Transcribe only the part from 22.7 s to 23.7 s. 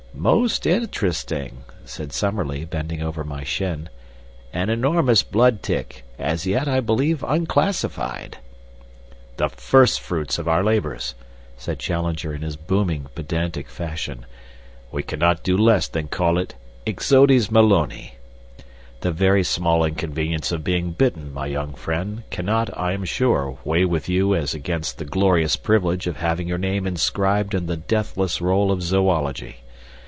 I am sure,